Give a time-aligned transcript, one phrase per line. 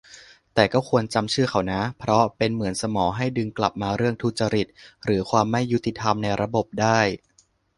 [0.53, 4.67] แต่ก็ควรจำชื่อเขานะ เพราะเป็นเหมือนสมอให้ดึงกลับมาเรื่องทุจริต
[5.05, 6.99] หรือความไม่ยุติธรรมในระบบได้